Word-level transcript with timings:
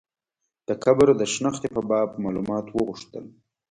د 0.67 0.69
قبر 0.83 1.07
د 1.19 1.21
شنختې 1.33 1.67
په 1.75 1.81
باب 1.89 2.09
معلومات 2.23 2.65
وغوښتل. 2.69 3.25